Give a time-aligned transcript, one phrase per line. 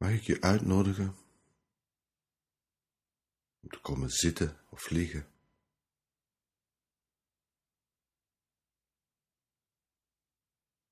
[0.00, 1.16] Mag ik je uitnodigen
[3.60, 5.32] om te komen zitten of liggen?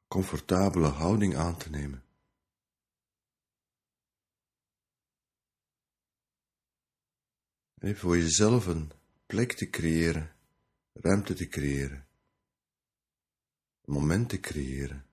[0.06, 2.04] Comfortabele houding aan te nemen.
[7.79, 8.93] Even voor jezelf een
[9.27, 10.37] plek te creëren,
[10.93, 12.09] ruimte te creëren,
[13.85, 15.06] moment te creëren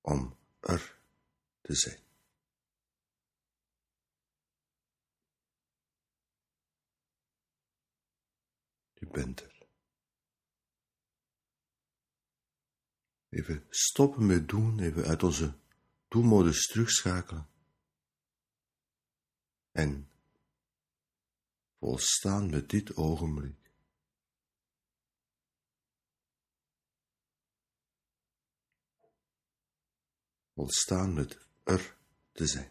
[0.00, 0.95] om er
[1.66, 1.98] te zijn.
[8.94, 9.66] Je bent er.
[13.28, 15.58] Even stoppen met doen, even uit onze
[16.08, 17.48] doelmodus terugschakelen.
[19.70, 20.10] En
[21.78, 23.72] volstaan met dit ogenblik.
[30.54, 31.96] Volstaan met er
[32.32, 32.70] te zijn.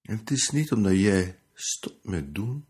[0.00, 2.66] Het is niet omdat jij stopt met doen,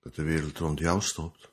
[0.00, 1.51] dat de wereld rond jou stopt.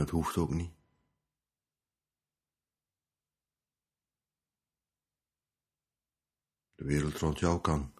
[0.00, 0.72] Dat hoeft ook niet.
[6.74, 7.94] De wereld rond jou kan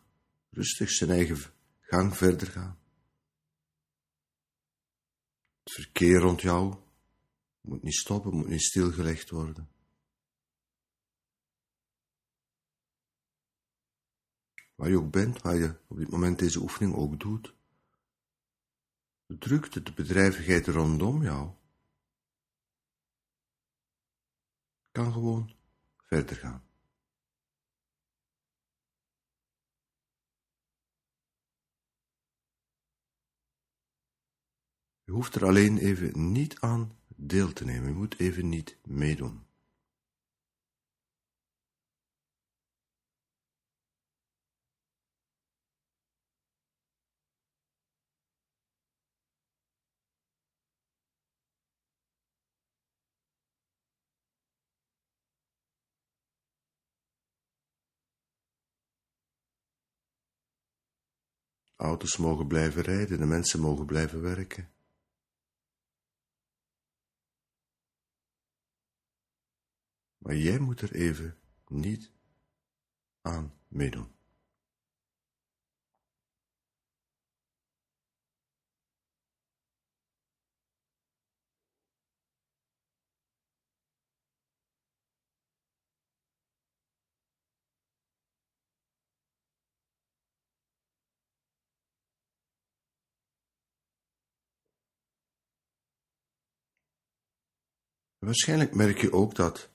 [0.50, 2.78] rustig zijn eigen gang verder gaan.
[5.62, 6.76] Het verkeer rond jou
[7.60, 9.70] moet niet stoppen, moet niet stilgelegd worden.
[14.74, 17.54] Waar je ook bent, waar je op dit moment deze oefening ook doet.
[19.26, 21.58] De drukte, de bedrijvigheid rondom jou
[24.92, 25.50] kan gewoon
[25.96, 26.64] verder gaan.
[35.04, 37.88] Je hoeft er alleen even niet aan deel te nemen.
[37.88, 39.49] Je moet even niet meedoen.
[61.80, 64.70] Auto's mogen blijven rijden, de mensen mogen blijven werken.
[70.18, 72.12] Maar jij moet er even niet
[73.20, 74.19] aan meedoen.
[98.20, 99.70] Waarschijnlijk merk je ook dat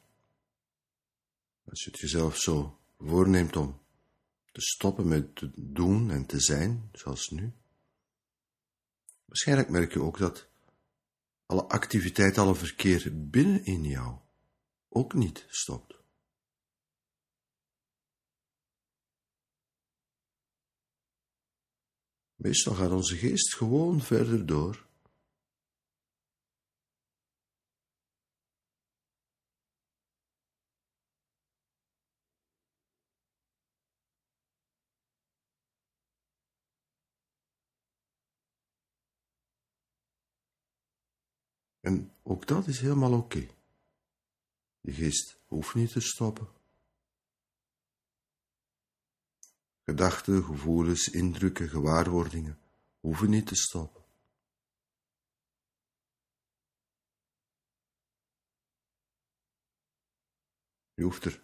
[1.63, 3.79] als je het jezelf zo voorneemt om
[4.51, 7.53] te stoppen met te doen en te zijn, zoals nu,
[9.25, 10.47] waarschijnlijk merk je ook dat
[11.45, 14.17] alle activiteit, alle verkeer binnen in jou
[14.89, 15.94] ook niet stopt.
[22.35, 24.84] Meestal gaat onze geest gewoon verder door.
[41.85, 43.47] En ook dat is helemaal oké.
[44.82, 46.47] Je geest hoeft niet te stoppen.
[49.84, 52.59] Gedachten, gevoelens, indrukken, gewaarwordingen
[52.99, 54.03] hoeven niet te stoppen.
[60.93, 61.43] Je hoeft er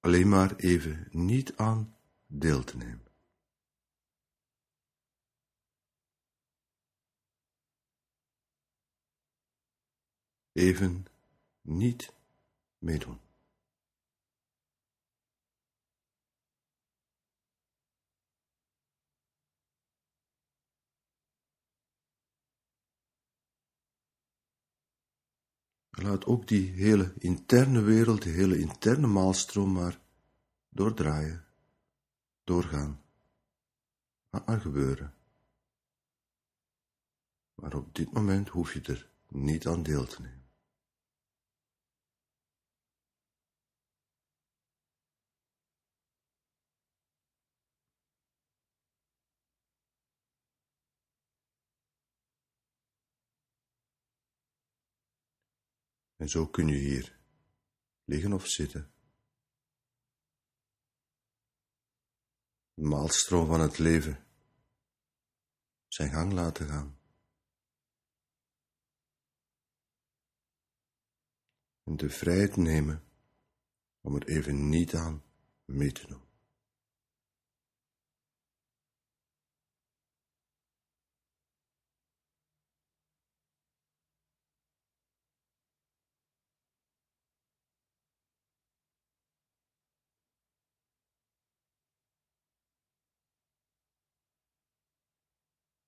[0.00, 1.96] alleen maar even niet aan
[2.26, 3.05] deel te nemen.
[10.56, 11.06] Even
[11.60, 12.12] niet
[12.78, 13.20] meedoen.
[25.90, 30.00] Laat ook die hele interne wereld, die hele interne maalstroom maar
[30.68, 31.44] doordraaien,
[32.44, 33.02] doorgaan,
[34.30, 35.14] aan gebeuren.
[37.54, 40.45] Maar op dit moment hoef je er niet aan deel te nemen.
[56.16, 57.18] En zo kun je hier
[58.04, 58.90] liggen of zitten.
[62.74, 64.26] De maalstroom van het leven
[65.88, 66.98] zijn gang laten gaan.
[71.82, 73.04] En de vrijheid nemen
[74.00, 75.22] om er even niet aan
[75.64, 76.25] mee te doen.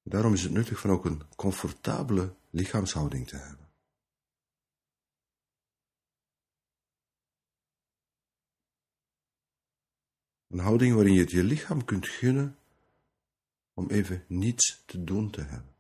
[0.09, 3.69] Daarom is het nuttig van ook een comfortabele lichaamshouding te hebben.
[10.49, 12.59] Een houding waarin je het je lichaam kunt gunnen
[13.75, 15.78] om even niets te doen te hebben.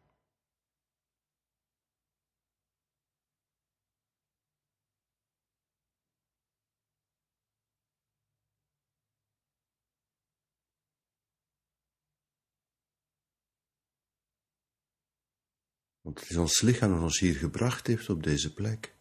[16.09, 18.97] Want het is ons lichaam dat ons hier gebracht heeft op deze plek.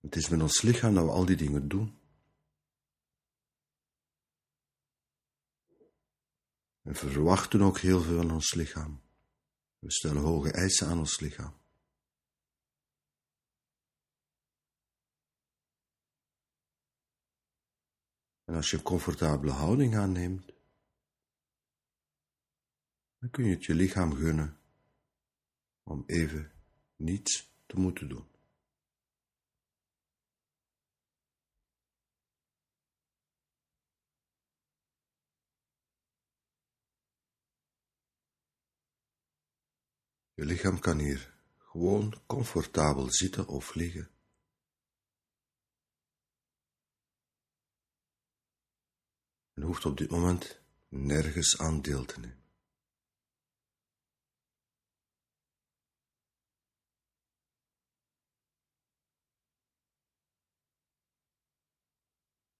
[0.00, 1.98] Het is met ons lichaam dat we al die dingen doen.
[6.80, 9.02] We verwachten ook heel veel van ons lichaam.
[9.78, 11.54] We stellen hoge eisen aan ons lichaam.
[18.44, 20.53] En als je een comfortabele houding aanneemt,
[23.24, 24.58] dan kun je het je lichaam gunnen
[25.82, 26.52] om even
[26.96, 28.28] niets te moeten doen.
[40.34, 44.10] Je lichaam kan hier gewoon comfortabel zitten of liggen.
[49.52, 52.43] En hoeft op dit moment nergens aan deel te nemen.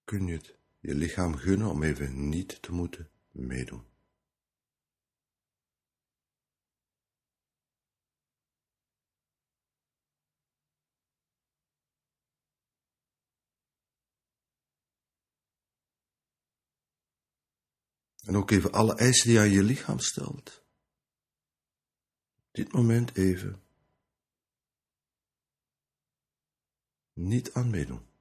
[0.04, 3.92] Kun je het je lichaam gunnen om even niet te moeten meedoen.
[18.24, 20.64] En ook even alle eisen die aan je lichaam stelt.
[22.50, 23.62] Dit moment even
[27.12, 28.13] niet aan meedoen.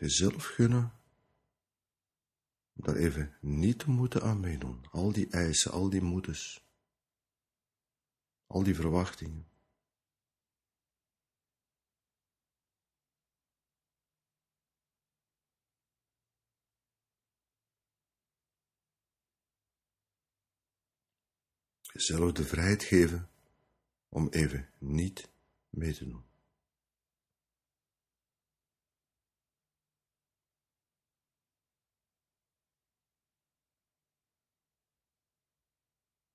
[0.00, 0.92] Jezelf gunnen
[2.72, 4.86] om daar even niet te moeten aan meedoen.
[4.90, 6.66] Al die eisen, al die moeders,
[8.46, 9.46] al die verwachtingen.
[21.82, 23.30] Jezelf de vrijheid geven
[24.08, 25.30] om even niet
[25.70, 26.27] mee te doen.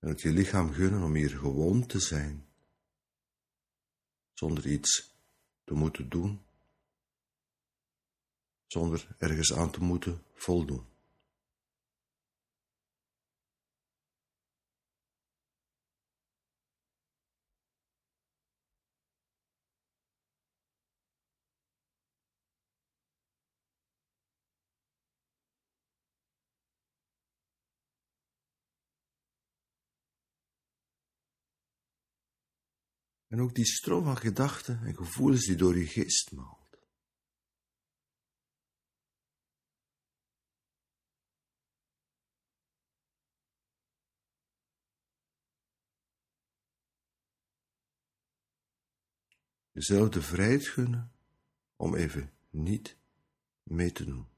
[0.03, 2.45] En het je lichaam gunnen om hier gewoon te zijn,
[4.33, 5.15] zonder iets
[5.63, 6.41] te moeten doen,
[8.67, 10.92] zonder ergens aan te moeten voldoen.
[33.33, 36.77] En ook die stroom van gedachten en gevoelens die door je geest maalt.
[49.71, 51.11] Jezelf de vrijheid gunnen
[51.75, 52.97] om even niet
[53.63, 54.32] mee te doen.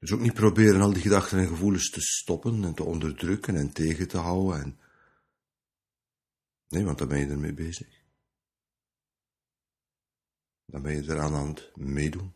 [0.00, 3.72] Dus ook niet proberen al die gedachten en gevoelens te stoppen en te onderdrukken en
[3.72, 4.60] tegen te houden.
[4.62, 4.80] En...
[6.68, 8.02] Nee, want dan ben je ermee bezig.
[10.64, 12.34] Dan ben je eraan aan het meedoen.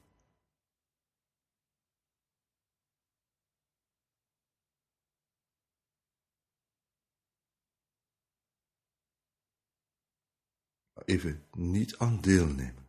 [11.05, 12.84] Even niet aan deelnemen.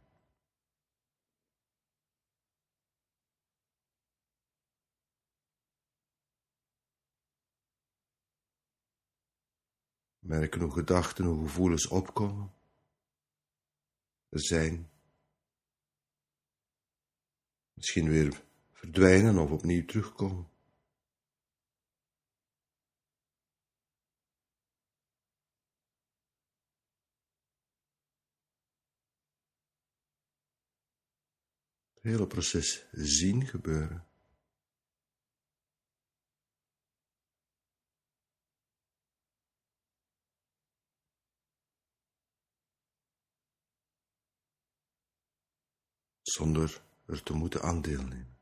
[10.25, 12.53] Merken hoe gedachten, hoe gevoelens opkomen.
[14.29, 14.89] Er zijn.
[17.73, 20.49] Misschien weer verdwijnen of opnieuw terugkomen.
[31.93, 34.14] Het hele proces zien gebeuren.
[46.35, 48.34] Zonder er te moeten aan deelnemen.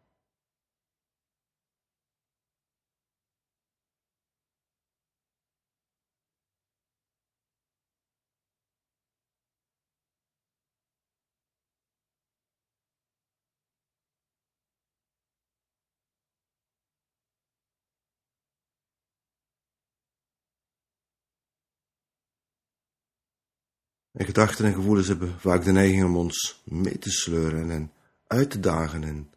[24.14, 27.92] En gedachten en gevoelens hebben vaak de neiging om ons mee te sleuren en
[28.28, 29.34] uit te dagen en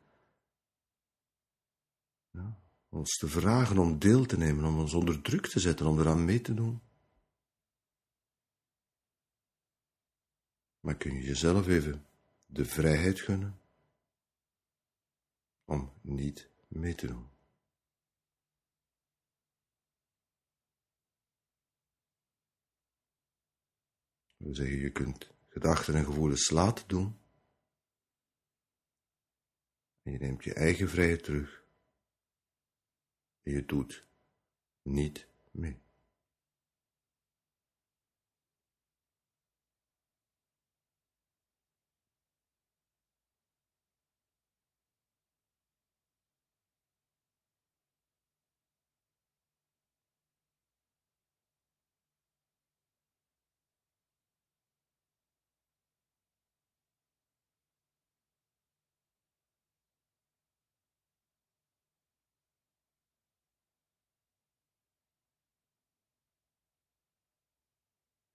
[2.31, 6.01] ja, ons te vragen om deel te nemen, om ons onder druk te zetten, om
[6.01, 6.81] eraan mee te doen.
[10.81, 12.07] Maar kun je jezelf even
[12.47, 13.61] de vrijheid gunnen
[15.65, 17.36] om niet mee te doen?
[24.47, 27.19] We zeggen, je kunt gedachten en gevoelens laten doen.
[30.03, 31.65] En je neemt je eigen vrijheid terug.
[33.43, 34.07] En je doet
[34.83, 35.86] niet mee.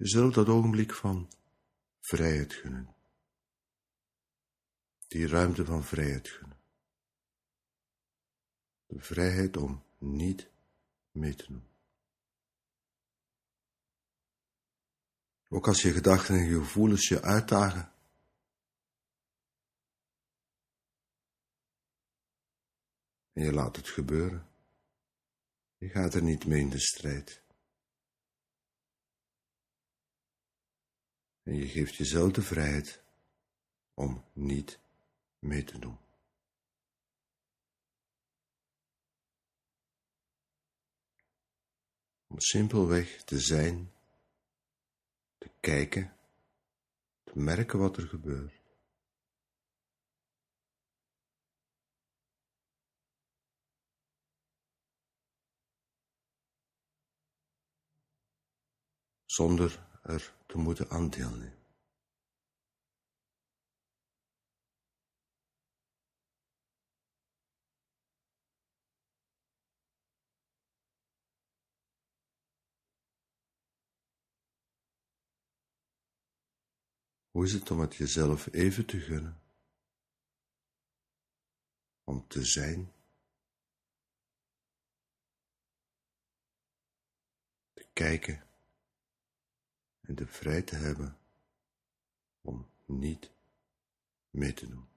[0.02, 1.30] Jezelf dat ogenblik van
[2.00, 2.96] vrijheid gunnen.
[5.08, 6.60] Die ruimte van vrijheid gunnen.
[8.86, 10.50] De vrijheid om niet
[11.12, 11.68] mee te doen.
[15.50, 17.94] Ook als je gedachten en je gevoelens je uitdagen.
[23.34, 24.50] En je laat het gebeuren.
[25.78, 27.41] Je gaat er niet mee in de strijd.
[31.44, 33.04] En je geeft jezelf de vrijheid
[33.94, 34.80] om niet
[35.40, 35.98] mee te doen.
[42.28, 43.92] Om simpelweg te zijn,
[45.38, 46.18] te kijken,
[47.24, 48.60] te merken wat er gebeurt.
[59.26, 61.60] Zonder er te moeten aan deelnemen.
[77.32, 79.42] Hoe is het om het jezelf even te gunnen?
[82.04, 82.92] Om te zijn?
[87.74, 88.51] Te kijken
[90.02, 91.18] en de vrijheid te hebben
[92.42, 93.32] om niet
[94.30, 94.91] mee te doen.